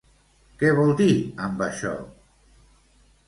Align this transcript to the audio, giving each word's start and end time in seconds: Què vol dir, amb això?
Què 0.61 0.69
vol 0.77 0.93
dir, 1.01 1.11
amb 1.47 1.61
això? 1.65 1.91